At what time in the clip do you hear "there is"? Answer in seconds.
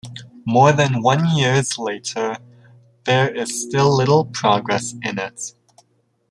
3.03-3.61